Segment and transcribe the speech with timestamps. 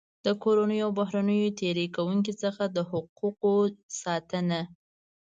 [0.25, 3.53] د کورنیو او بهرنیو تېري کوونکو څخه د حقوقو
[4.01, 4.61] ساتنه.